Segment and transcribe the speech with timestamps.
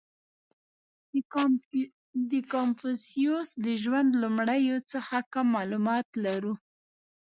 [2.31, 6.53] •د کنفوسیوس د ژوند لومړیو څخه کم معلومات لرو.